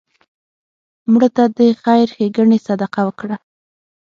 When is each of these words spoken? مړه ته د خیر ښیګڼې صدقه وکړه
مړه 1.11 1.29
ته 1.35 1.43
د 1.57 1.59
خیر 1.81 2.07
ښیګڼې 2.15 2.57
صدقه 2.67 3.01
وکړه 3.07 3.37